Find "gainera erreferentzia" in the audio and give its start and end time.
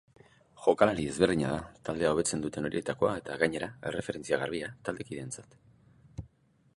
3.43-4.41